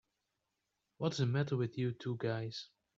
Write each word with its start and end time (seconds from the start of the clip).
What's 0.97 1.17
the 1.17 1.27
matter 1.27 1.55
with 1.55 1.77
you 1.77 1.91
two 1.91 2.17
guys? 2.17 2.69